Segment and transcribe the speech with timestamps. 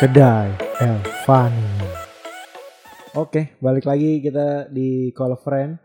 [0.00, 1.92] Kedai Elvani.
[3.20, 5.76] Oke, balik lagi kita di Call of Friend.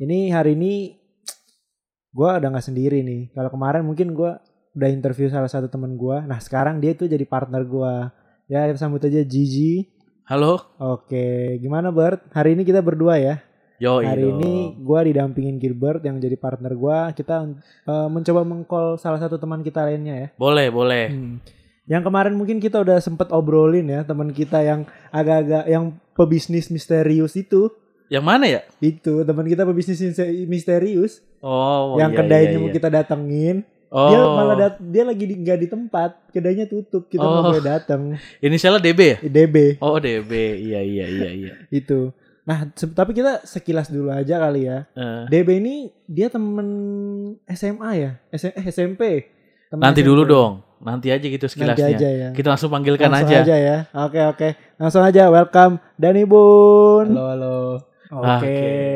[0.00, 0.96] Ini hari ini
[2.08, 3.36] gua udah nggak sendiri nih.
[3.36, 4.40] Kalau kemarin mungkin gua
[4.72, 6.24] udah interview salah satu temen gua.
[6.24, 8.16] Nah sekarang dia tuh jadi partner gua.
[8.48, 9.92] Ya kita sambut aja Gigi.
[10.24, 10.64] Halo.
[10.80, 12.24] Oke, gimana Bert?
[12.32, 13.44] Hari ini kita berdua ya.
[13.76, 17.12] Yo, Hari ini gua didampingin Gilbert yang jadi partner gua.
[17.12, 17.44] Kita
[17.92, 20.28] eh, mencoba mengcall salah satu teman kita lainnya ya.
[20.40, 21.06] boleh, boleh.
[21.12, 21.36] Hmm.
[21.84, 27.34] Yang kemarin mungkin kita udah sempet obrolin ya teman kita yang agak-agak yang pebisnis misterius
[27.34, 27.68] itu.
[28.06, 28.60] Yang mana ya?
[28.78, 30.00] Itu teman kita pebisnis
[30.44, 32.74] misterius Oh, yang iya, kedainya iya, mau iya.
[32.74, 33.56] kita datengin.
[33.88, 37.44] Oh, Dia malah dat- dia lagi di, nggak di tempat, kedainya tutup, kita Oh.
[37.44, 38.16] boleh datang.
[38.40, 39.16] inisialnya DB ya?
[39.22, 40.32] DB Oh, DB.
[40.58, 41.52] Iya, iya, iya, iya.
[41.70, 42.10] itu.
[42.42, 44.84] Nah, tapi kita sekilas dulu aja kali ya.
[44.90, 46.66] Eh, DB ini dia temen
[47.46, 48.10] SMA ya?
[48.30, 49.30] S- eh, SMP.
[49.68, 50.10] Temen nanti SMP.
[50.10, 50.52] dulu dong.
[50.84, 51.86] Nanti aja gitu Nanti sekilasnya.
[51.90, 52.28] aja ya.
[52.30, 53.56] Kita langsung panggilkan Langsung aja.
[53.56, 53.76] ya.
[53.96, 54.48] Oke oke.
[54.76, 57.08] Langsung aja welcome Dani Bun.
[57.10, 57.56] Halo halo.
[58.14, 58.20] Oke.
[58.22, 58.38] Ah,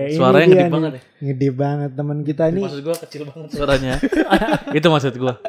[0.04, 0.70] ini Suaranya nih.
[0.70, 1.02] banget ya.
[1.24, 2.62] Gede banget teman kita nih.
[2.62, 3.92] Maksud gua kecil banget suaranya.
[4.78, 5.40] Itu maksud gua.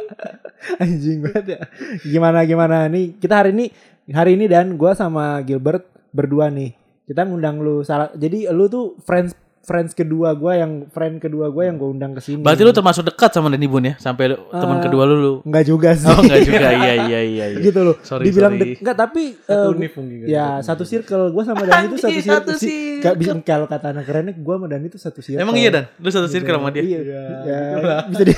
[0.80, 1.60] Anjing banget ya.
[2.02, 3.66] Gimana gimana nih kita hari ini
[4.10, 6.72] hari ini dan gua sama Gilbert berdua nih.
[7.04, 11.64] Kita ngundang lu salah jadi lu tuh friends friends kedua gua yang friend kedua gua
[11.64, 12.42] yang gua undang ke sini.
[12.42, 13.94] Berarti lu termasuk dekat sama Dani Bun ya?
[13.96, 15.34] Sampai lu- teman Eh, kedua lu lu.
[15.44, 16.06] Enggak juga sih.
[16.06, 16.68] Oh, enggak juga.
[16.80, 17.60] Iya, iya, iya, iya.
[17.60, 17.96] gitu loh.
[18.02, 18.64] Sorry, Dibilang sorry.
[18.66, 20.26] dek- enggak tapi Satu eh, univ mungkin.
[20.26, 23.00] Ya satu circle Gue sama Dani itu satu circle satu circle.
[23.00, 25.86] Gak bisa kalau kata anak kerennya Gue sama Dani itu satu circle Emang iya Dan?
[25.96, 26.82] Lu satu circle sama dia?
[26.82, 28.02] Iya Iya, ya, gitu lah.
[28.10, 28.34] Bisa di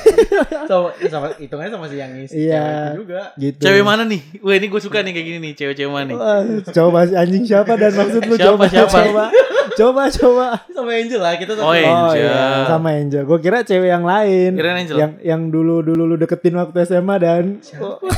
[0.63, 2.35] sama, ya sama hitungannya sama si yang isi.
[2.41, 2.65] Iya.
[2.93, 3.21] juga.
[3.35, 4.21] gitu Cewek mana nih?
[4.39, 6.17] Wah, ini gue suka nih kayak gini nih, cewek-cewek mana nih?
[6.67, 9.01] Coba si anjing siapa dan maksud lu Siapa, coba siapa?
[9.73, 11.73] Coba coba Sama Angel lah kita Oh, satu.
[11.73, 11.89] iya.
[11.89, 12.17] Angel.
[12.17, 14.97] iya, sama Angel gue kira cewek yang lain Kirain Angel.
[14.97, 17.43] yang yang dulu dulu lu deketin waktu SMA dan
[17.77, 17.97] Oh,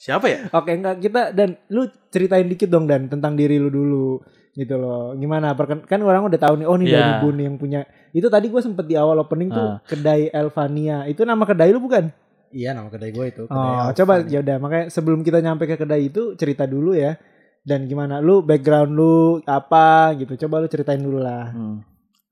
[0.00, 0.38] Siapa ya?
[0.50, 5.12] oke enggak kita dan lu ceritain dikit dong dan tentang diri lu dulu gitu loh
[5.12, 6.96] gimana perken kan orang udah tahu nih oh nih Iya.
[6.96, 9.76] dari Bun yang punya itu tadi gue sempet di awal opening tuh Ah.
[9.80, 12.08] kedai Elvania itu nama kedai lu bukan
[12.50, 13.42] Iya nama kedai gue itu.
[13.46, 17.14] Kedai oh coba ya udah makanya sebelum kita nyampe ke kedai itu cerita dulu ya
[17.60, 21.76] dan gimana lu background lu apa gitu coba lu ceritain dulu lah Hmm.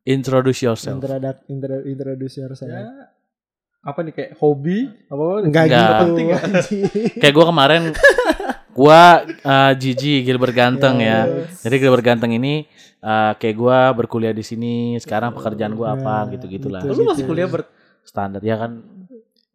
[0.02, 0.96] Introduce yourself.
[0.96, 2.72] Introduct, intro, introduce yourself.
[2.72, 3.12] Ya,
[3.78, 5.34] apa nih kayak hobi apa apa?
[5.44, 5.76] Enggak Enggak.
[5.78, 5.92] gitu.
[6.00, 6.38] Penting ya?
[7.20, 7.82] Kayak gue kemarin,
[8.70, 9.00] gue
[9.44, 11.28] uh, Gigi Gilbert Ganteng ya.
[11.60, 12.64] Jadi Gilbert Ganteng ini
[12.98, 14.96] uh, kayak gue berkuliah di sini.
[14.96, 16.80] Sekarang pekerjaan gue apa Nah, gitu gitulah.
[16.80, 16.96] gitu.
[16.96, 17.68] Lu masih kuliah ber
[18.00, 18.80] Standar ya kan.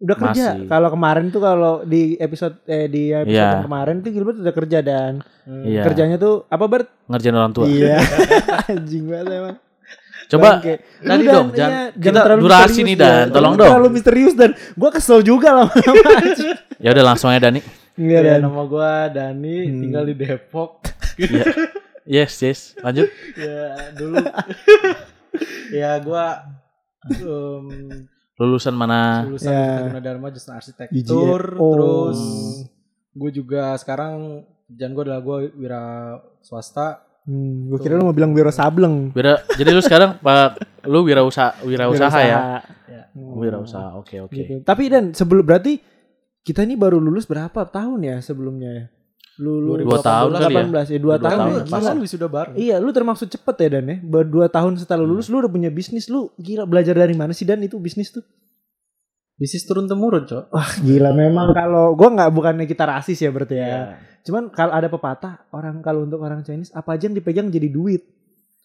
[0.03, 0.45] Udah kerja.
[0.53, 0.67] Masih.
[0.67, 3.47] Kalau kemarin tuh kalau di episode eh di episode Iya.
[3.53, 5.11] yang kemarin tuh Gilbert udah kerja dan
[5.45, 5.81] Iya.
[5.81, 6.87] kerjanya tuh apa Bert?
[7.07, 7.65] Ngerjain orang tua.
[7.65, 8.03] Iya.
[8.71, 9.57] Anjing banget emang.
[10.23, 10.73] Coba Bangke.
[10.99, 13.07] Lu tadi Dan, dong, iya, jangan- kita terlalu durasi nih, Dan.
[13.07, 13.25] Dan.
[13.31, 13.67] Tolong dong.
[13.69, 16.09] Terlalu misterius dan gua kesel juga lama-lama.
[16.19, 16.51] anjing.
[16.79, 17.61] Ya udah langsung aja Dani.
[17.93, 18.39] Iya Ya, dan.
[18.43, 19.79] nama gue Dani, Hmm.
[19.79, 20.71] tinggal di Depok.
[21.15, 21.43] Iya.
[22.03, 22.59] Yes, yes.
[22.77, 23.07] Lanjut.
[23.33, 23.63] ya
[23.93, 24.17] dulu.
[25.79, 26.25] ya gue
[27.21, 27.65] um,
[28.37, 29.23] Lulusan mana?
[29.23, 29.85] lulusan Ya.
[29.85, 30.59] Gunadarma jurusan IGN.
[30.59, 31.71] arsitektur, Oh.
[31.73, 32.19] terus
[33.13, 35.83] gue juga sekarang kerjaan gue adalah gue wira
[36.41, 37.05] swasta.
[37.23, 39.15] Hmm, gua kira lu mau bilang Wiro Sableng.
[39.15, 42.59] Wira, jadi lu sekarang Pak lu wirausaha wirausaha ya?
[42.83, 43.03] Ya.
[43.15, 43.39] Hmm.
[43.39, 43.95] Wirausaha.
[43.95, 44.35] Oke, oke.
[44.35, 44.53] Gitu.
[44.59, 45.79] Tapi dan sebelum berarti
[46.43, 48.91] kita ini baru lulus berapa tahun ya sebelumnya
[49.41, 50.63] Lulus Dua tahun kali ya?
[50.69, 51.39] 18 ya, dua Dua tahun.
[51.41, 51.73] tahun, ya, gila.
[51.73, 52.53] Pasan wisuda bareng.
[52.53, 53.97] Iya, lu termasuk cepet ya Dan ya.
[54.05, 56.05] Baru dua tahun setelah lulus lu udah punya bisnis.
[56.05, 58.21] Lu gila belajar dari mana sih Dan itu bisnis tuh?
[59.33, 60.53] Bisnis turun temurun, Cok.
[60.53, 63.65] Wah gila memang kalau gua nggak bukannya kita rasis ya berarti ya.
[63.65, 63.81] Iya.
[64.23, 68.05] Cuman kalau ada pepatah orang kalau untuk orang Chinese apa aja yang dipegang jadi duit.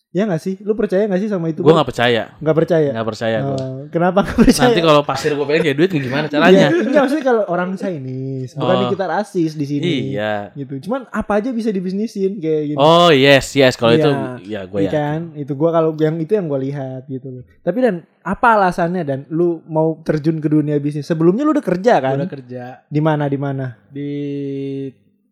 [0.08, 0.56] Ya nggak sih?
[0.64, 1.60] Lu percaya nggak sih sama itu?
[1.60, 2.32] Gue nggak percaya.
[2.40, 2.90] nggak percaya.
[2.96, 3.58] Nggak percaya gue.
[3.60, 4.72] Oh, kenapa nggak percaya?
[4.72, 6.66] Nanti kalau pasir gue pengen kayak duit gimana Iya, caranya?
[6.72, 8.88] enggak maksudnya kalau orang Chinese, bukan Oh.
[8.88, 10.16] kita rasis di sini.
[10.16, 10.56] Iya.
[10.56, 10.88] Gitu.
[10.88, 12.78] Cuman apa aja bisa dibisnisin kayak gitu.
[12.80, 14.00] Oh yes yes kalau Iya.
[14.00, 14.10] itu
[14.48, 14.92] ya gue Iya ya.
[14.96, 15.20] kan?
[15.36, 17.44] Itu gua kalau yang itu yang gua lihat gitu loh.
[17.60, 21.04] Tapi dan apa alasannya dan lu mau terjun ke dunia bisnis?
[21.04, 22.16] Sebelumnya lu udah kerja kan?
[22.16, 23.76] Gue udah kerja Di mana di mana?
[23.86, 24.08] di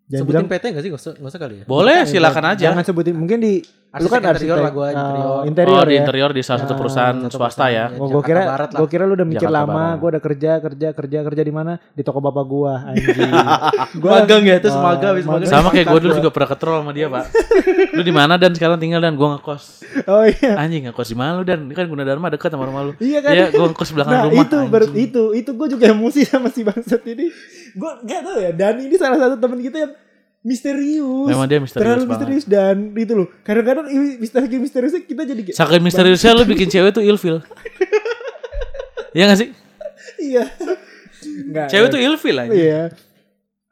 [0.06, 0.90] Jangan sebutin bilang PT gak sih?
[0.92, 1.64] Gak usah, gak usah kali ya?
[1.64, 2.62] Boleh silakan aja.
[2.70, 5.24] Jangan sebutin mungkin di lu kan Arsitek interior arsitek lah gua, interior.
[5.24, 5.98] Oh, interior oh di ya.
[5.98, 7.88] interior di salah satu Ah, perusahaan satu swasta ya.
[7.88, 7.96] ya.
[7.96, 8.42] Jakarta kira
[8.74, 11.72] gua kira lu udah mikir Jakarta lama, gua udah kerja kerja kerja kerja di mana?
[11.90, 13.32] Di toko bapak gua anjing.
[14.02, 15.48] gua Magang ya, itu Oh, semaga habis magang.
[15.48, 17.24] Sama kayak gue dulu juga pernah ketrol sama dia pak.
[17.90, 19.64] Lu di mana dan sekarang tinggal dan gue ngekos.
[20.04, 20.50] Oh iya.
[20.56, 22.92] Anjing ngekos di mana lu dan kan Gunadarma dekat sama rumah lu.
[22.98, 23.32] Iya kan?
[23.32, 24.44] Iya gue ngekos belakang Nah rumah.
[24.44, 25.06] itu ber- anjing.
[25.08, 27.32] itu itu gue juga emosi sama si bangsat ini.
[27.72, 28.50] Gue gak tau ya.
[28.50, 29.92] Dan ini salah satu teman kita yang
[30.46, 31.26] misterius.
[31.26, 32.10] Memang dia misterius Terlalu banget.
[32.14, 33.28] misterius dan itu loh.
[33.42, 33.86] Kadang-kadang
[34.22, 37.42] misteri misteriusnya kita jadi kayak Saking misteriusnya lu bikin cewek tuh ilfil.
[39.16, 39.48] Iya gak sih?
[40.22, 40.44] iya.
[41.26, 41.68] Enggak.
[41.72, 42.52] Cewek tuh ilfil aja.
[42.52, 42.82] Iya.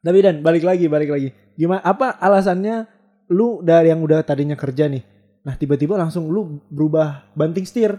[0.05, 1.33] Tapi dan balik lagi, balik lagi.
[1.55, 1.81] Gimana?
[1.85, 2.89] Apa alasannya
[3.31, 5.01] lu dari yang udah tadinya kerja nih,
[5.41, 7.97] nah tiba-tiba langsung lu berubah banting setir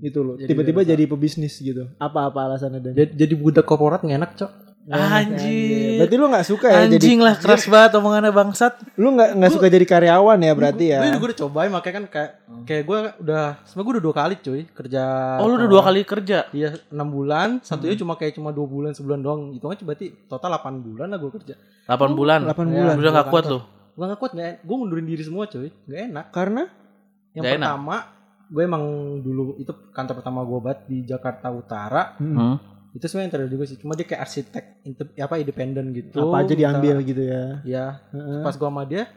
[0.00, 0.34] gitu loh.
[0.40, 1.92] Jadi Tiba-tiba jadi pebisnis gitu.
[2.00, 2.92] Apa-apa alasannya dan?
[2.96, 4.52] Jadi, jadi budak korporat nggak enak cok.
[4.82, 5.94] Anjing.
[6.02, 8.82] Berarti lu nggak suka ya jadi Anjing lah keras banget omongannya bangsat.
[8.98, 10.98] lu nggak nggak suka jadi karyawan ya berarti ya?
[11.14, 12.30] Gue udah cobain makanya kan kayak
[12.62, 15.02] kayak gue udah sebenarnya gue udah dua kali cuy kerja.
[15.38, 16.38] Oh lu udah dua kali kerja.
[16.50, 19.54] Iya enam bulan, satunya cuma kayak cuma dua bulan sebulan doang.
[19.54, 21.54] Itu kan berarti total 8 bulan lah gue kerja.
[21.86, 22.40] 8 bulan.
[22.44, 22.94] 8 Ya, bulan.
[22.98, 23.60] Udah gak kuat lu.
[23.92, 25.68] Gue gak kuat, gak, gue mundurin diri semua cuy.
[25.84, 26.26] Gak enak.
[26.32, 26.64] Karena
[27.32, 27.68] Yang enak.
[27.70, 27.96] pertama,
[28.48, 28.82] gue emang
[29.20, 32.16] dulu itu kantor pertama gue banget di Jakarta Utara.
[32.18, 32.56] Hmm.
[32.92, 33.76] Itu sebenarnya interior juga sih.
[33.76, 34.64] Cuma dia kayak arsitek
[35.16, 36.20] apa independen gitu.
[36.22, 37.44] apa aja Kita- diambil gitu ya.
[37.64, 38.40] Ya, Heeh.
[38.40, 39.08] pas gue sama dia,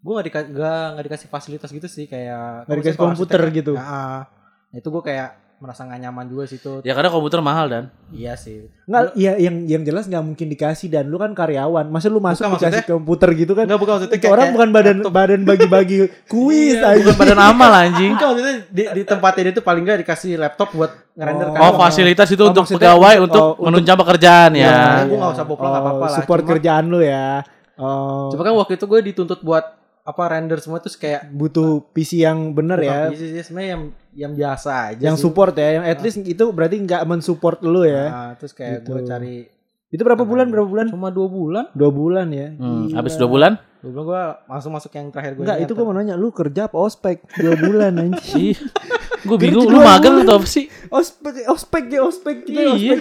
[0.00, 3.72] gue gak, dika- gak, nggak dikasih fasilitas gitu sih kayak Nggak dikasih komputer arsitek- gitu.
[3.74, 4.28] Nah,
[4.70, 5.28] nah, itu gue kayak
[5.60, 6.80] merasa gak nyaman juga sih itu.
[6.80, 7.84] Ya karena komputer mahal dan.
[8.08, 8.72] Iya sih.
[8.82, 11.84] Nggak, iya yang yang jelas nggak mungkin dikasih dan lu kan karyawan.
[11.86, 13.68] Masa lu masuk Bukan, dikasih komputer gitu kan?
[13.68, 15.96] Enggak bukan maksudnya Itu orang bukan badan badan bagi-bagi
[16.32, 16.96] kuis aja.
[16.98, 18.10] Bukan badan amal anjing.
[18.10, 21.60] Enggak maksudnya di, di tempatnya dia tuh paling gak dikasih laptop buat ngerender Oh, kan.
[21.60, 25.04] Oh fasilitas itu Oh, untuk pegawai untuk- untuk oh, menunjang pekerjaan Iya, ya.
[25.04, 26.16] gue nggak usah boplok, nggak apa-apa lah.
[26.16, 27.44] Support Cuma- kerjaan lu ya.
[27.76, 29.79] Oh, Coba kan waktu itu gue dituntut buat
[30.10, 32.98] apa render semua terus kayak butuh PC yang bener ya.
[33.08, 35.24] PC sih, sebenarnya yang yang biasa aja Yang sih.
[35.24, 38.04] support ya, yang at least itu berarti nggak mensupport lu ya.
[38.06, 38.90] Nah, terus kayak Gitu.
[38.90, 39.36] gue cari
[39.88, 40.46] Itu berapa bulan?
[40.48, 40.86] Berapa bulan?
[40.86, 41.64] cuma dua bulan.
[41.72, 42.50] Dua bulan ya.
[42.52, 43.58] Hmm, habis dua bulan?
[43.80, 45.42] Dua bulan gue langsung masuk yang terakhir gue.
[45.42, 47.26] Enggak, itu gue mau nanya, lu kerja apa ospek?
[47.34, 47.98] Dua bulan.
[48.38, 48.54] Ih,
[49.20, 49.66] gue bingung.
[49.66, 50.70] Lu magang atau apa sih?
[50.86, 52.70] Ospek, ospek ya ospek kita Iya.
[52.70, 52.98] ospek.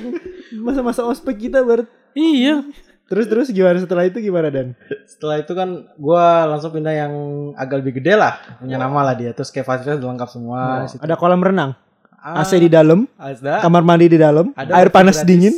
[0.58, 1.86] Masa-masa ospek kita baru.
[2.12, 2.66] Iya.
[3.10, 4.78] Terus terus gimana setelah itu gimana dan?
[5.04, 7.14] Setelah itu kan gue langsung pindah yang
[7.54, 9.34] agak lebih gede lah, punya nama lah dia.
[9.34, 10.86] Terus kayak fasilitas udah lengkap semua.
[10.86, 11.02] situ.
[11.02, 11.74] Ada kolam renang,
[12.16, 15.26] Ah, AC di dalam, ada, kamar mandi di dalam, air panas gratis.
[15.26, 15.54] dingin.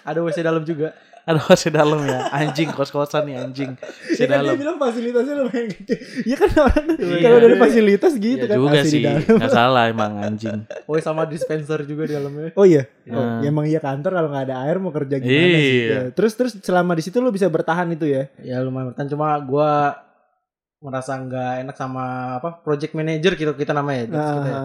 [0.00, 0.94] ada WC dalam juga.
[1.30, 2.26] Aduh, si dalam ya.
[2.28, 3.78] Anjing kos-kosan nih anjing.
[4.08, 4.56] Si Ya kan dia dalam.
[4.56, 5.94] bilang fasilitasnya lumayan gede.
[6.24, 7.18] Ya kan orang Iya.
[7.20, 9.02] kalau dari fasilitas gitu Ya kan juga di sih.
[9.02, 9.38] dalam.
[9.38, 10.58] Gak salah emang anjing.
[10.84, 12.50] Oh sama dispenser juga di dalamnya.
[12.52, 12.90] Oh iya.
[13.06, 13.40] Oh, Hmm.
[13.40, 15.70] ya emang iya kantor kalau nggak ada air mau kerja gimana sih?
[15.80, 15.86] Iya.
[15.88, 16.02] Ya.
[16.10, 18.26] Terus terus selama di situ lu bisa bertahan itu ya.
[18.40, 19.70] Ya lumayan bertahan cuma gue
[20.80, 22.04] merasa nggak enak sama
[22.36, 24.08] apa project manager gitu kita namanya.
[24.08, 24.60] Terus kita ya.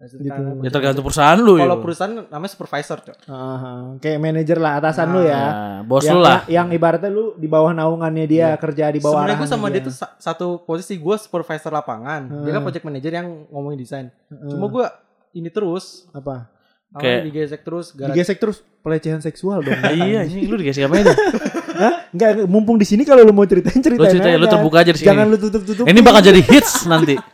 [0.00, 0.24] Gitu.
[0.24, 1.62] kan- Ya tergantung perusahaan lu ya.
[1.62, 3.16] Kalau perusahaan namanya supervisor, Cok.
[3.26, 4.00] ah.
[4.00, 5.36] kayak manajer lah atasan lu ya.
[5.36, 6.40] Nah, bos yang, lu lah.
[6.46, 9.92] Yang, ibaratnya lu di bawah naungannya dia kerja di bawah Sebenarnya gue sama dia tuh
[9.92, 12.32] sa- satu posisi gue supervisor lapangan.
[12.38, 12.64] Dia kan Hmm.
[12.64, 14.06] project manager yang ngomongin desain.
[14.26, 14.48] Heeh.
[14.48, 14.86] Cuma gue
[15.32, 16.48] ini terus, apa?
[16.90, 17.86] Kayak- digesek terus.
[17.92, 19.76] Gara Digesek terus pelecehan seksual dong.
[20.00, 21.12] Iya, anjing lu dikasih apa aja?
[21.80, 21.94] Hah?
[22.10, 24.10] Enggak, mumpung di sini kalau lu mau ceritain Lu ceritain.
[24.10, 25.06] ceritain, lu terbuka aja di sini.
[25.06, 25.84] Jangan lu tutup-tutup.
[25.84, 27.20] Ini bakal jadi hits nanti.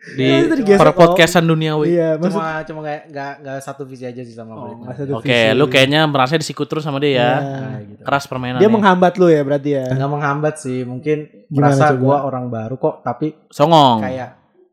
[0.00, 0.96] Di Ya, per Om.
[0.96, 1.92] podcastan duniawi.
[1.92, 4.80] Iya, maksud cuma cuma kayak nggak nggak satu visi aja sih sama Oh,
[5.14, 5.52] Oke, visi.
[5.52, 7.12] lu kayaknya merasa disikut terus sama dia ya.
[7.12, 7.30] Iya.
[7.36, 8.02] Nah, gitu.
[8.02, 8.58] Keras permainan.
[8.58, 9.84] Dia menghambat lu ya berarti ya.
[9.90, 12.00] Nggak menghambat sih, mungkin Gimana merasa coba?
[12.00, 14.00] gue orang baru kok, tapi Songong.
[14.00, 14.30] kayak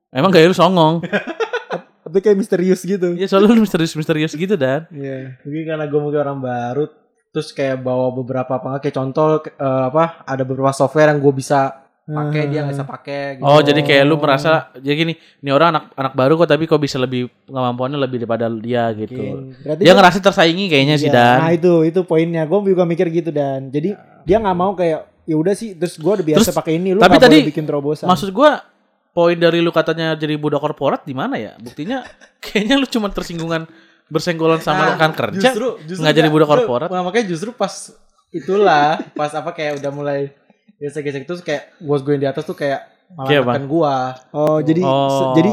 [0.07, 1.03] Emang gaya lu songong.
[2.07, 3.11] Tapi kayak misterius gitu.
[3.13, 4.87] ya soalnya lu misterius-misterius gitu dan.
[4.89, 5.43] Iya.
[5.43, 6.87] mungkin karena gue mungkin orang baru,
[7.29, 11.86] terus kayak bawa beberapa apa kayak contoh eh, apa ada beberapa software yang gue bisa
[12.07, 13.19] pakai dia nggak bisa pakai.
[13.35, 13.43] Gitu.
[13.43, 15.13] Oh, jadi kayak lu merasa jadi gini,
[15.43, 19.51] ini orang anak anak baru kok tapi kok bisa lebih kemampuannya lebih daripada dia gitu.
[19.59, 21.37] Berarti Dia ngerasa tersaingi kayaknya sih Iya, dan.
[21.43, 22.47] Nah itu itu poinnya.
[22.47, 23.67] Gue juga mikir gitu dan.
[23.67, 23.91] Jadi
[24.23, 25.75] dia nggak mau kayak ya udah sih.
[25.75, 26.95] Terus gue udah biasa pakai ini.
[26.95, 28.07] Lu tapi tadi bikin terobosan.
[28.07, 28.63] Maksud gua
[29.11, 31.59] poin dari lu katanya jadi budak korporat di mana ya?
[31.59, 32.07] Buktinya
[32.43, 33.67] kayaknya lu cuma tersinggungan
[34.07, 35.51] bersenggolan sama Nah, rekan kerja.
[35.51, 36.87] justru, justru nggak jadi budak korporat.
[36.87, 37.91] Nah, makanya justru pas
[38.31, 40.31] itulah pas apa kayak udah mulai
[40.77, 42.83] gesek-gesek terus kayak bos gue yang di atas tuh kayak
[43.15, 43.95] malah gua.
[44.35, 45.31] oh jadi oh.
[45.31, 45.51] jadi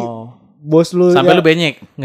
[0.59, 1.75] bos lu sampai ya- lu benyek.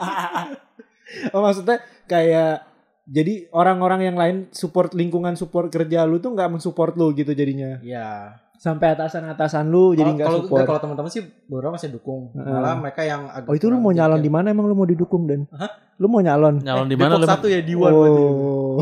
[1.34, 2.62] oh maksudnya kayak
[3.10, 7.82] jadi orang-orang yang lain support lingkungan support kerja lu tuh nggak mensupport lu gitu jadinya
[7.82, 8.38] Iya.
[8.60, 10.64] sampai atasan-atasan lu jadi Kalau nggak kalau support.
[10.68, 12.28] kalau teman-teman sih beberapa masih dukung.
[12.36, 12.44] Heeh.
[12.44, 15.24] Malah mereka yang agak Oh itu lu mau nyalon di mana emang lu mau didukung
[15.24, 15.48] dan?
[15.96, 16.60] Lu mau nyalon?
[16.60, 17.24] Nyalon di mana lu?
[17.24, 18.22] satu ya di One berarti.
[18.22, 18.78] Oh.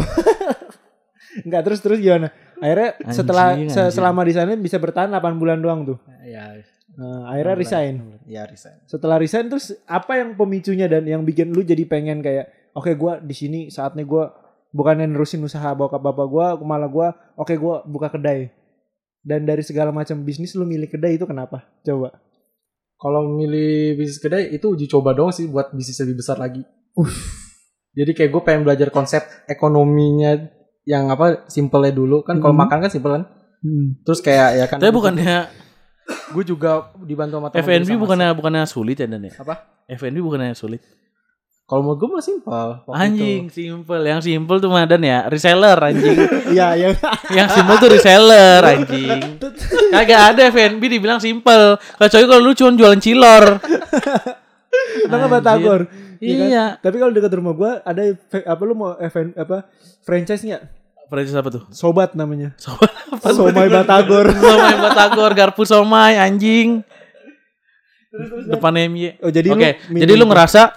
[1.47, 2.35] Enggak terus terus gimana?
[2.59, 3.91] Akhirnya Anjing, setelah se- anjing.
[3.95, 5.99] selama di sana bisa bertahan 8 bulan doang tuh.
[6.23, 6.63] Iya.
[6.99, 7.95] Nah, akhirnya resign.
[8.27, 8.77] Iya resign.
[8.85, 13.23] Setelah resign terus apa yang pemicunya dan yang bikin lu jadi pengen kayak oke gua
[13.23, 14.35] di sini saatnya gua
[14.75, 18.51] bukannya nerusin usaha bokap bapak gua malah gua oke gua buka kedai.
[19.23, 21.63] Dan dari segala macam bisnis lu milih kedai itu kenapa?
[21.87, 22.19] Coba.
[22.99, 26.67] Kalau milih bisnis kedai itu uji coba doang sih buat bisnis lebih besar lagi.
[27.95, 30.39] Jadi kayak gue pengen belajar konsep ekonominya
[30.89, 32.65] yang apa simpelnya dulu kan kalau Hmm.
[32.65, 33.25] makan kan simpel kan.
[33.59, 34.01] Hmm.
[34.01, 35.37] Terus kayak ya kan Tapi bukannya
[36.35, 39.33] gue juga dibantu sama teman FNB gue sama bukannya bukannya sulit ya dan ya?
[39.37, 39.55] Apa?
[39.87, 40.81] FNB bukannya sulit.
[41.63, 42.67] Kalau menurut gue mah simpel.
[42.81, 43.61] waktu Anjing, itu.
[43.61, 44.01] simple.
[44.01, 46.17] Yang simple tuh Madan ya, reseller anjing.
[46.57, 46.93] Iya, yang
[47.29, 49.21] yang simple tuh reseller anjing.
[49.91, 51.77] Kagak ada FNB dibilang simple.
[51.77, 53.61] Kecuali kalau lu cuma jualan cilor.
[55.05, 55.81] Tengah Batagor.
[56.19, 56.81] Iya.
[56.81, 56.83] kan?
[56.83, 59.69] Tapi kalau dekat rumah gua ada apa lu mau event apa
[60.03, 60.63] franchise nggak?
[61.09, 61.63] Franchise apa tuh?
[61.73, 62.53] Sobat namanya.
[62.61, 63.33] Sobat apa?
[63.33, 64.29] Somai Batagor.
[64.45, 66.85] Somai Batagor, Garpu Somai, anjing.
[68.49, 69.21] Depan MY.
[69.25, 70.77] Oh, jadi Oke, jadi lu ngerasa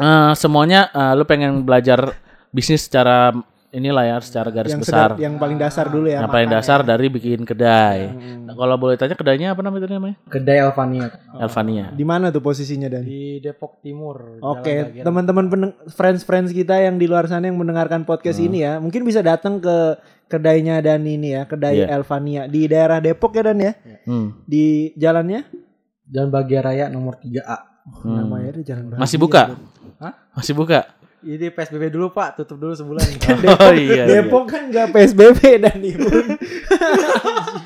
[0.00, 2.16] eh, semuanya eh, lu pengen belajar
[2.52, 3.32] bisnis secara
[3.72, 5.16] inilah ya, secara garis yang besar.
[5.16, 6.20] sedar, yang paling dasar dulu ya.
[6.20, 8.12] yang paling dasar dari bikin kedai.
[8.44, 10.14] Nah, kalau boleh tanya kedainya apa namanya?
[10.28, 11.86] Kedai Alvania Elvania.
[11.90, 13.02] Di mana tuh posisinya dan?
[13.02, 14.38] di Depok Timur.
[14.38, 15.04] Oke, Jalan Bagian.
[15.04, 15.44] teman-teman
[15.88, 19.96] friends-friends kita yang di luar sana yang mendengarkan podcast ini ya, mungkin bisa datang ke
[20.28, 21.96] kedainya dan ini ya, kedai Iya.
[21.96, 23.72] Elvania di daerah Depok ya dan ya.
[24.04, 24.44] Hmm.
[24.44, 25.48] Di jalannya
[26.04, 27.72] Jalan Bagia Raya nomor 3A.
[27.82, 28.14] Hmm.
[28.14, 29.18] namanya itu jalan Masih Bahagia.
[29.18, 29.42] buka?
[29.98, 30.14] Hah?
[30.38, 30.86] Masih buka?
[31.22, 33.06] Ini PSBB dulu Pak, tutup dulu sebulan.
[33.62, 34.04] Oh iya.
[34.10, 34.22] iya.
[34.26, 36.02] Depok kan nggak PSBB dan ibu.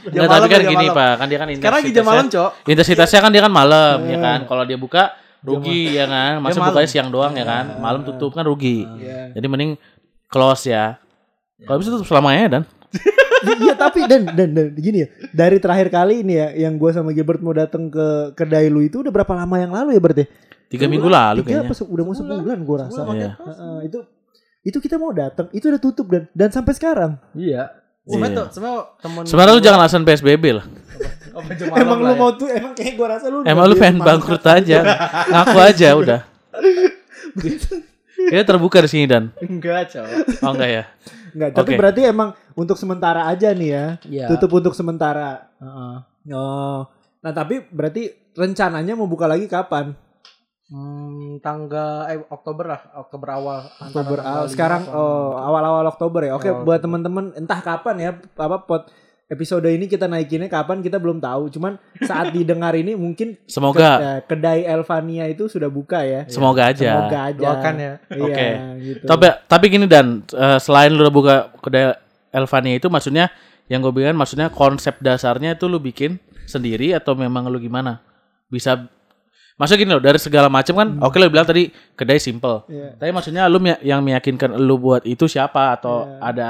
[0.06, 2.70] Nggak, tapi kan gini Pak, kan dia kan Sekarang lagi jam malam, intensitasnya, Cok.
[2.70, 4.38] intensitasnya kan dia kan malam ya kan.
[4.46, 5.02] Kalau dia buka
[5.42, 6.38] rugi ya kan.
[6.38, 6.70] Masa malam.
[6.70, 7.80] bukanya siang doang ya kan.
[7.82, 8.86] Malam tutup kan rugi.
[8.86, 9.34] Iya.
[9.34, 9.72] Jadi mending
[10.30, 11.00] close ya.
[11.64, 12.62] Kalau bisa tutup selamanya dan
[13.46, 17.12] Iya tapi dan dan dan gini ya dari terakhir kali ini ya yang gue sama
[17.12, 20.26] Gilbert mau datang ke kedai lu itu udah berapa lama yang lalu ya Bert ya?
[20.66, 21.68] Tiga minggu lalu Tiga kayaknya.
[21.68, 23.00] apa se- udah mau sebulan gue rasa.
[23.08, 23.32] Iya.
[23.36, 23.98] Heeh, itu
[24.62, 27.18] itu kita mau datang itu udah tutup dan dan sampai sekarang.
[27.32, 27.70] Iya.
[28.02, 28.12] Iya.
[28.12, 30.66] Sebenarnya tuh, sebenarnya temen Sebenarnya lu jangan alasan PSBB lah.
[31.82, 32.18] Emang lah lu ya.
[32.18, 33.42] mau tuh emang kayak gue rasa lu.
[33.42, 34.78] Emang lu pengen bangkrut aja.
[35.26, 36.20] Ngaku aja udah.
[38.16, 39.30] Kita terbuka di sini dan.
[39.38, 40.06] Enggak, Cok.
[40.42, 40.84] Oh enggak ya.
[41.36, 41.78] Enggak, tapi Oke.
[41.78, 43.84] berarti emang untuk sementara aja nih ya.
[44.02, 44.26] Iya.
[44.32, 45.52] Tutup untuk sementara.
[45.60, 45.96] Heeh.
[46.32, 46.88] Oh.
[47.20, 49.92] Nah, tapi berarti rencananya mau buka lagi kapan?
[50.66, 53.70] Hmm, tanggal eh Oktober lah, Oktober awal.
[53.78, 54.50] Oktober awal.
[54.50, 56.34] Sekarang oh, awal-awal Oktober ya.
[56.34, 58.90] Oke, Awal buat teman-teman entah kapan ya apa pot
[59.26, 61.54] episode ini kita naikinnya kapan kita belum tahu.
[61.54, 66.26] Cuman saat didengar ini mungkin Semoga ke- eh, kedai Elvania itu sudah buka ya.
[66.26, 66.98] semoga aja.
[66.98, 67.38] Semoga aja.
[67.46, 67.92] Doakan ya.
[68.10, 68.46] Iya, Oke.
[68.82, 69.04] gitu.
[69.06, 71.94] Tapi tapi gini dan eh, selain lu udah buka kedai
[72.34, 73.30] Elvania itu maksudnya
[73.70, 78.02] yang gue bilang maksudnya konsep dasarnya itu lu bikin sendiri atau memang lu gimana?
[78.50, 78.86] Bisa
[79.56, 82.64] Maksudnya gini loh, dari segala macam kan, oke lu bilang tadi kedai simple.
[82.66, 82.92] Iya.
[82.94, 86.20] Tapi maksudnya lu mi- yang meyakinkan lu buat itu siapa atau Iya.
[86.22, 86.48] ada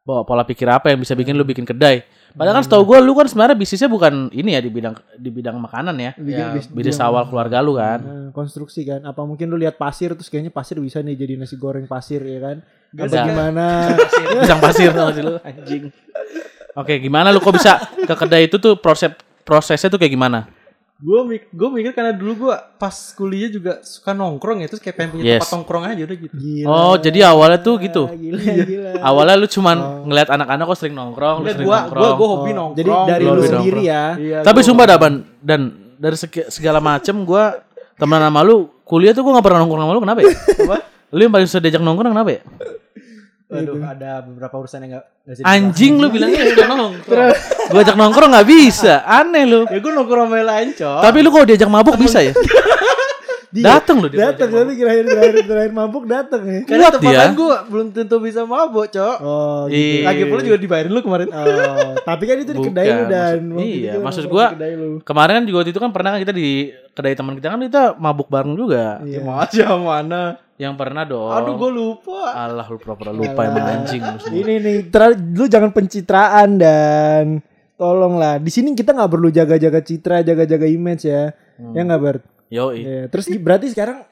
[0.00, 2.04] bawa pola pikir apa yang bisa bikin lu bikin kedai?
[2.30, 5.56] Padahal kan setahu gue lu kan sebenarnya bisnisnya bukan ini ya di bidang di bidang
[5.56, 6.12] makanan ya.
[6.12, 7.98] Bikin Ya, bis- Bisnis awal keluarga lu kan.
[7.98, 9.00] Nah, konstruksi kan.
[9.02, 12.42] Apa mungkin lu lihat pasir terus kayaknya pasir bisa nih jadi nasi goreng pasir ya
[12.42, 12.56] kan?
[12.92, 13.22] Apa Ada.
[13.24, 13.64] gimana?
[14.42, 15.88] Pisang pasir tau sih lu anjing.
[16.74, 20.50] Oke, gimana lu kok bisa ke kedai itu tuh proses prosesnya tuh kayak gimana?
[20.96, 24.94] Gue mik gue mikir karena dulu gue pas kuliah juga suka nongkrong ya terus kayak
[24.94, 25.40] pengen punya Yes.
[25.40, 26.34] tempat nongkrong aja udah gitu.
[26.34, 26.66] Gila.
[26.66, 28.02] Oh, jadi awalnya tuh gitu.
[28.08, 28.90] Gila, gila.
[29.10, 32.14] Awalnya lu cuman ngeliat anak-anak kok sering nongkrong, lu sering gue gue nongkrong.
[32.14, 32.78] gue hobi Oh, nongkrong.
[32.78, 34.04] Jadi dari Lu sendiri ya.
[34.14, 35.60] Iya, Tapi gua- sumpah Daban dan
[35.94, 36.16] dari
[36.48, 37.58] segala macem gua
[37.94, 40.30] temenan sama lu, kuliah tuh gua gak pernah nongkrong sama lu kenapa ya?
[40.30, 40.76] Apa?
[41.10, 42.40] Lu yang paling susah diajak nongkrong kenapa ya?
[43.44, 47.32] Aduh, ada beberapa urusan yang gak, gak bisa Anjing lu bilangnya suka nongkrong.
[47.68, 49.68] Gua ajak nongkrong gak bisa, aneh lu.
[49.68, 50.68] Ya gue nongkrong sama yang lain.
[50.76, 52.32] Tapi lu kalau diajak mabuk bisa ya?
[53.62, 54.34] Dateng lu dia.
[54.34, 56.60] Datang tapi terakhir terakhir terakhir mabuk datang ya.
[56.66, 57.20] Karena kuat tempat dia.
[57.22, 59.16] lain gue belum tentu bisa mabok, Cok.
[59.22, 59.78] Oh, Iya.
[59.78, 60.06] gitu.
[60.10, 61.28] Lagi pula juga dibayarin lu kemarin.
[61.30, 64.98] Oh, tapi kan itu di kedai lu dan iya, maksud lu.
[65.06, 67.82] Kemarin kan juga waktu itu kan pernah kan kita di kedai teman kita kan kita
[67.94, 68.98] mabuk bareng juga.
[69.06, 69.22] Iya.
[69.22, 70.42] Ya aja mana.
[70.54, 71.34] Yang pernah dong.
[71.34, 72.30] Aduh, gue lupa.
[72.30, 74.02] Alah lu pura-pura lupa emang anjing.
[74.30, 74.78] Ini nih,
[75.34, 77.42] lu jangan pencitraan dan
[77.74, 78.38] tolonglah.
[78.38, 81.34] Di sini kita nggak perlu jaga-jaga citra, jaga-jaga image ya.
[81.58, 81.74] Hmm.
[81.74, 82.22] Ya nggak Bert?
[82.52, 82.78] Yoi.
[82.84, 84.04] Ya, terus berarti sekarang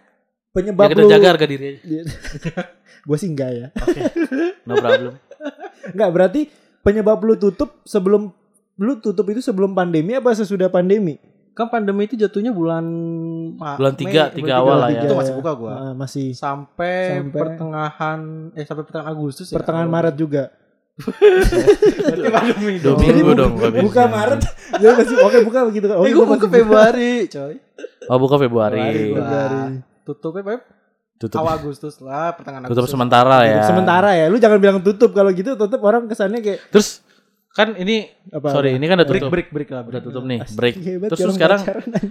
[0.53, 2.01] Ya penyebab kita lu jaga harga diri aja.
[3.09, 3.67] gue sih enggak ya.
[4.69, 5.17] No problem.
[5.97, 6.41] Enggak, berarti
[6.85, 8.29] penyebab lu tutup sebelum
[8.77, 11.17] lu tutup itu sebelum pandemi apa sesudah pandemi?
[11.53, 12.85] Kan pandemi itu jatuhnya bulan
[13.57, 15.03] Bulan tiga, Mei, tiga bulan awal lah ya.
[15.05, 15.73] Itu masih buka gua.
[15.73, 18.21] Ah, masih Sampai, Sampai- pertengahan
[18.53, 19.57] eh sampai pertengahan Agustus ya.
[19.57, 20.53] pertengahan Maret juga.
[21.03, 22.99] Berarti pandemi Dua dong.
[23.01, 23.53] minggu dong.
[23.81, 24.03] Buka.
[24.07, 24.41] Maret.
[24.73, 25.97] Jadi masih oke buka begitu kan.
[25.97, 27.55] Oh, Eh gua gue buka Februari, coy.
[28.07, 28.81] Oh buka Februari.
[29.11, 29.63] Februari.
[30.03, 30.61] Tutupnya Pep
[31.15, 31.39] Tutup.
[31.39, 32.93] awal Agustus lah, pertengahan Tutup Agustus.
[32.93, 33.55] sementara ya.
[33.57, 34.27] Tutup sementara ya.
[34.27, 37.01] Lu jangan bilang tutup kalau gitu tutup orang kesannya kayak Terus
[37.49, 38.77] kan ini Apa, sorry apa?
[38.77, 39.31] ini kan udah break tutup.
[39.31, 40.05] break break lah, Udah break.
[40.05, 40.75] tutup nih, break.
[40.79, 41.61] hebat Terus lu sekarang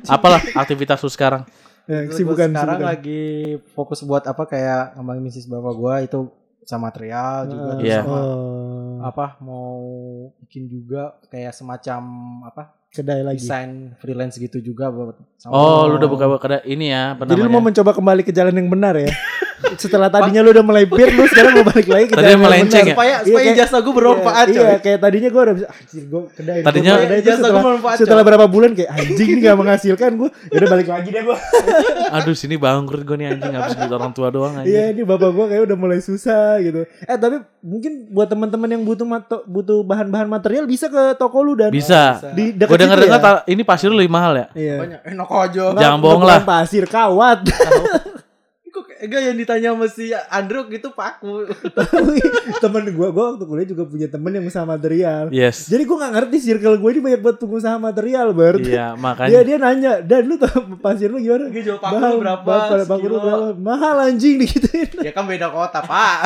[0.06, 1.42] apalah aktivitas lu sekarang?
[1.84, 2.88] Ya, kesibukan, sekarang kesibukan.
[2.88, 3.22] lagi
[3.74, 6.30] fokus buat apa kayak ngembangin bisnis bapak gua itu
[6.72, 8.00] sama material juga Ah, terus Iya.
[8.02, 8.96] sama oh.
[9.04, 9.76] apa mau
[10.40, 12.02] bikin juga kayak semacam
[12.46, 13.40] apa kedai lagi.
[13.40, 17.48] desain freelance gitu juga buat sama Oh, lu udah buka kedai ini ya, Jadi lu
[17.48, 19.12] mau mencoba kembali ke jalan yang benar ya.
[19.74, 22.94] Setelah tadinya lu udah mulai pir, lu sekarang mau balik lagi ke Tadinya melenceng ya?
[22.94, 26.04] supaya Iya, supaya kayak- jasa gue bermanfaat iya, iya, kayak tadinya gue udah bisa anjir
[26.04, 26.60] gue kedai.
[26.62, 30.12] Tadinya- Gua kedai Jasa gua setelah, bermanfaat, setelah berapa bulan kayak anjing ini gak menghasilkan
[30.16, 30.30] gue.
[30.48, 31.38] Ya udah balik lagi deh gue.
[32.18, 34.72] Aduh, sini bangkrut gue nih anjing habis duit orang tua doang anjing.
[34.72, 36.82] Iya ini bapak gue kayak udah mulai susah gitu.
[37.02, 41.54] Eh tapi mungkin buat teman-teman yang butuh mato- butuh bahan-bahan material bisa ke toko lu
[41.54, 42.20] dan Bisa.
[42.32, 43.32] di dekat Gue denger dengar ya.
[43.46, 44.46] ini pasir lu lebih mahal ya?
[44.52, 44.76] Iya.
[44.78, 45.66] Banyak enak aja.
[45.74, 46.42] Jangan bohong lah.
[46.42, 47.46] pasir kawat.
[48.72, 51.44] Kok enggak yang ditanya sama si Andrew gitu paku.
[52.64, 55.28] temen gue, gue waktu kuliah juga punya temen yang usaha material.
[55.28, 55.68] Yes.
[55.68, 58.64] Jadi gue gak ngerti circle gue ini banyak banget pengusaha material Bert.
[58.64, 61.52] Iya, Dia makanya dia nanya, dan lu tau pasir lu gimana?
[61.52, 63.48] Dia jual paku Mahal, berapa, Bapak, paku lu sekilo?" berapa?
[63.60, 64.90] Mahal anjing digituin.
[65.04, 66.20] ya kan beda kota, Pak.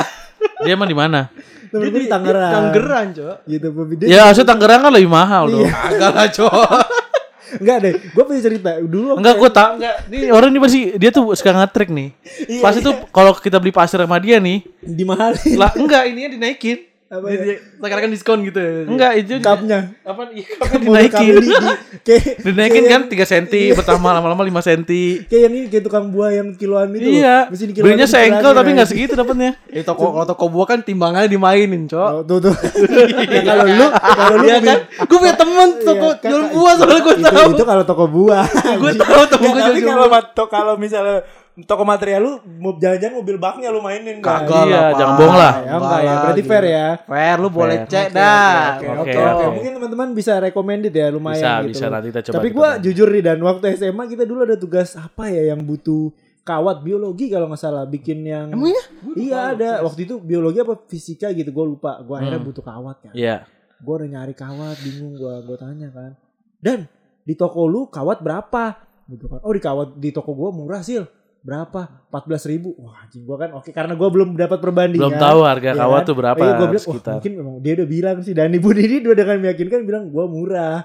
[0.62, 1.34] dia emang di mana?
[1.74, 2.54] Temen gue di Tangerang.
[2.54, 3.38] Tangerang, Cok.
[3.50, 5.66] Gitu, dia, Ya, maksudnya Tangerang kan lebih mahal dong.
[5.66, 5.74] Iya.
[5.74, 6.70] Kagak lah, Cok.
[7.62, 8.70] Enggak deh, gue punya cerita.
[8.80, 9.96] Dulu Enggak, gue tak enggak.
[10.10, 12.10] Nih orang ini pasti dia tuh suka nge-track nih.
[12.48, 15.56] Iya, Pas itu kalau kita beli pasir sama dia nih, dimahalin.
[15.56, 16.78] lah enggak ininya dinaikin.
[17.16, 17.56] Apa ya?
[17.76, 18.72] Sekarang kan diskon gitu ya.
[18.86, 19.80] Enggak, itu Cupnya.
[20.02, 20.46] apa iya,
[20.82, 21.34] dinaikin.
[21.36, 24.82] di, di, kayak, Dinaikin kayak kan 3 cm, pertama lama-lama 5 cm.
[25.26, 27.10] Kayak yang ini kayak tukang buah yang kiloan itu.
[27.16, 27.48] Iya.
[27.48, 28.92] Mesti dikiloan Belinya itu sengkel bilangnya, tapi enggak kan.
[28.92, 29.52] segitu dapatnya.
[29.76, 32.10] Eh toko kalau toko buah kan timbangannya dimainin, Cok.
[32.10, 32.56] Oh, tuh tuh.
[33.26, 34.78] Nah, kalau lu kalau lu Iya kan?
[35.02, 36.52] Gue punya temen toko Iya, kan, jual kan.
[36.52, 37.50] buah soalnya gue tahu.
[37.52, 38.46] itu kalau toko buah.
[38.76, 39.46] Gue tahu Nggak, tapi
[39.82, 40.22] kalau buah.
[40.32, 41.18] to- kalau misalnya
[41.58, 44.44] toko material lu mau jalan-jalan mobil baknya lu mainin kan.
[44.44, 45.54] Kagak Iya, lah, jangan bohong lah.
[45.56, 46.88] Ya, enggak ya, berarti fair ya.
[47.02, 47.88] Fair, lu boleh Fair.
[47.88, 48.52] cek Oke, dah.
[48.52, 49.24] Oke, Oke, oke, oke.
[49.32, 49.46] oke.
[49.56, 51.72] Mungkin teman-teman bisa recommended ya lumayan Bisa, gitu.
[51.72, 52.36] bisa nanti kita coba.
[52.36, 52.82] Tapi gua coba.
[52.82, 57.26] jujur nih dan waktu SMA kita dulu ada tugas apa ya yang butuh kawat biologi
[57.28, 58.84] kalau nggak salah bikin yang Emang iya?
[59.16, 62.46] Iya ada waktu itu biologi apa fisika gitu gue lupa gue akhirnya Hmm.
[62.46, 63.50] butuh kawat kan Iya.
[63.76, 66.12] gue udah nyari kawat bingung gue gue tanya kan
[66.60, 66.86] dan
[67.20, 71.02] di toko lu kawat berapa gitu kan oh di kawat di toko gue murah sih
[71.46, 71.82] berapa?
[72.10, 72.74] 14.000 ribu.
[72.82, 76.01] Wah anjing gue kan oke karena gue belum dapat perbandingan Belum tahu harga Iya kawat
[76.01, 76.08] kan?
[76.10, 77.14] tuh berapa Iya, gua bilang, wah, sekitar.
[77.22, 80.79] mungkin memang dia udah bilang sih Dani Budi ini udah dengan meyakinkan bilang gue murah.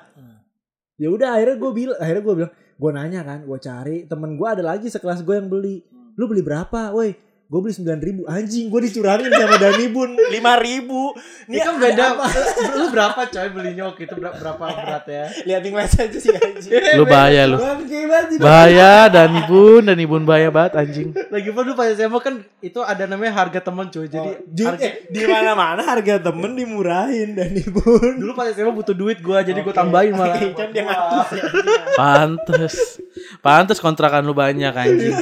[1.01, 4.49] Ya udah akhirnya gue bilang akhirnya gue bilang gue nanya kan gue cari temen gue
[4.53, 5.81] ada lagi sekelas gue yang beli.
[6.21, 7.17] Lu beli berapa woi
[7.51, 11.11] gue beli sembilan ribu anjing gue dicurangin sama Dani Bun lima ribu
[11.45, 12.07] Ini kan beda.
[12.79, 15.27] Lu berapa coy belinya waktu itu Ber- berapa beratnya?
[15.43, 17.59] lihat les aja sih anjing Lu bahaya lu.
[18.39, 21.11] Bahaya dan ibun dan ibun bahaya banget anjing.
[21.11, 24.07] Lagi pun lu pas SMA kan itu ada namanya harga teman coy.
[24.07, 28.95] Jadi Oh, harga, eh, di mana-mana harga temen dimurahin Dani Bun dulu pas SMA butuh
[28.95, 30.39] duit gua jadi gua tambahin malah.
[30.55, 31.03] kan dia ya.
[31.99, 33.03] Pantes.
[33.43, 35.19] Pantes kontrakan lu banyak anjing.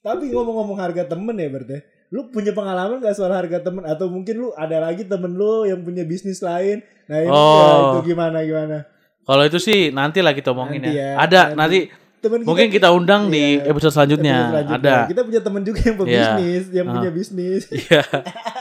[0.00, 1.78] Tapi ngomong-ngomong harga temen ya berarti.
[2.10, 5.80] Lu punya pengalaman gak soal harga temen atau mungkin lu ada lagi temen lu yang
[5.80, 6.80] punya bisnis lain.
[7.06, 7.60] Nah ini Oh.
[7.60, 8.76] ya, itu gimana gimana.
[9.22, 11.04] Kalau itu sih nanti lah kita omongin Nanti ya.
[11.06, 11.56] ya, Ada nanti.
[11.56, 11.78] nanti
[12.20, 14.36] Temen mungkin kita undang di Iya, episode selanjutnya.
[14.36, 14.92] episode selanjutnya.
[14.92, 15.08] Ada.
[15.08, 16.92] Kita punya temen juga yang pebisnis, yang Ah.
[16.92, 17.62] punya bisnis.
[17.70, 18.02] Iya.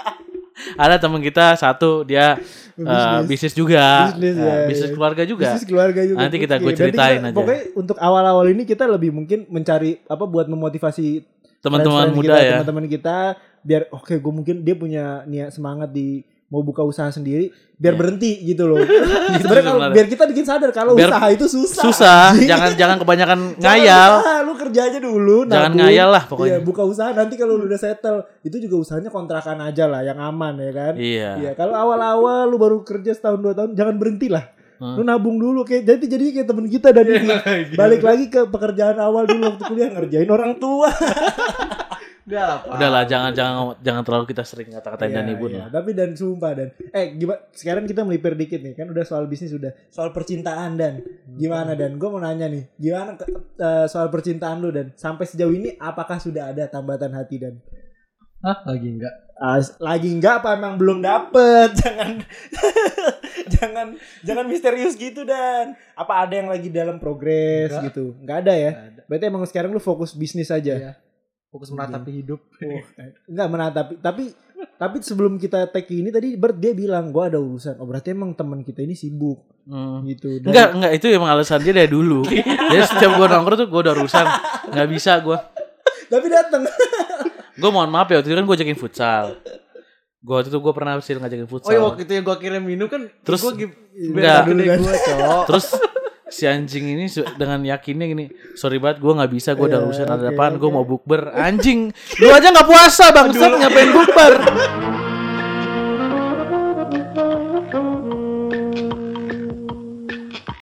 [0.80, 2.39] Ada teman kita satu dia
[2.74, 4.10] eh, bisnis juga.
[4.10, 4.96] Bisnis, Eh, ya, bisnis ya.
[4.96, 5.44] keluarga juga.
[5.46, 6.20] Bisnis keluarga juga.
[6.24, 7.36] Nanti kita gue ceritain kita- aja.
[7.36, 11.28] Pokoknya untuk awal-awal ini kita lebih mungkin mencari apa buat memotivasi
[11.60, 12.52] Teman-teman muda kita, ya.
[12.56, 13.18] teman-teman kita
[13.60, 18.42] biar oke gue mungkin dia punya niat semangat di mau buka usaha sendiri biar berhenti
[18.44, 18.82] gitu loh.
[19.40, 19.64] Sebenarnya kalau Iya.
[19.64, 19.94] sebenarnya.
[19.94, 21.84] biar kita bikin sadar kalau Biar usaha itu susah.
[21.86, 24.12] Susah, jangan jangan kebanyakan ngayal.
[24.20, 25.38] Jangan, lu kerja aja dulu.
[25.46, 25.80] Jangan nabung.
[25.86, 26.50] ngayal lah pokoknya.
[26.52, 30.18] Iya, buka usaha nanti kalau lu udah settle itu juga usahanya kontrakan aja lah yang
[30.18, 30.94] aman ya kan.
[30.98, 31.32] Iya.
[31.38, 34.50] Iya, kalau awal-awal lu baru kerja setahun dua tahun jangan berhenti lah.
[34.80, 34.96] Hmm.
[34.96, 37.06] Lu nabung dulu kayak jadi jadi kayak temen kita dan
[37.80, 40.88] balik lagi ke pekerjaan awal dulu waktu kuliah ngerjain orang tua.
[42.30, 42.72] Udah lah, Pak.
[42.72, 45.60] Udahlah jangan jangan jangan terlalu kita sering kata-katain dan Iya, ibun iya.
[45.60, 45.68] lah.
[45.72, 49.50] Tapi dan sumpah dan eh gimana sekarang kita melipir dikit nih kan udah soal bisnis
[49.52, 54.58] udah soal percintaan dan gimana dan gue mau nanya nih gimana ke- eh, soal percintaan
[54.58, 57.58] lu dan sampai sejauh ini apakah sudah ada tambatan hati dan
[58.39, 59.13] Hah, lagi enggak?
[59.36, 62.24] Ah, lagi enggak apa emang belum dapet jangan
[63.50, 63.88] jangan
[64.22, 67.84] jangan misterius gitu dan apa ada yang lagi dalam progres Enggak.
[67.89, 69.02] gitu nggak ada ya Enggak ada.
[69.06, 70.92] berarti emang sekarang lu fokus bisnis aja Iya.
[71.50, 72.40] Fokus meratapi hidup.
[72.62, 72.82] Oh,
[73.26, 74.24] enggak menatapi tapi
[74.76, 78.32] tapi sebelum kita tag ini tadi Bert dia bilang gua ada urusan oh berarti emang
[78.34, 80.02] teman kita ini sibuk Hmm.
[80.04, 82.26] gitu Dan- Enggak, enggak itu emang alasan dia dari dulu.
[82.70, 84.26] Jadi setiap gua nongkrong tuh gua udah urusan.
[84.68, 85.38] Enggak bisa gua.
[86.06, 86.66] tapi datang
[87.62, 89.26] Gua mohon maaf ya waktu itu kan gua ajakin futsal.
[90.20, 91.70] Gua waktu itu gua pernah sih ngajakin Oh futsal.
[91.70, 94.42] iya waktu itu yang gua kirim minum kan Terus- gua gi- Enggak.
[94.48, 95.44] gede gua, Cok.
[95.46, 95.66] Terus
[96.30, 97.06] si anjing ini
[97.38, 100.54] dengan yakinnya gini, sorry banget gue nggak bisa, gue ada Iya, urusan ada oke, apaan,
[100.62, 101.34] gue mau bukber.
[101.34, 101.89] Anjing,
[102.22, 104.34] lu aja nggak puasa bangsat ngapain bukber?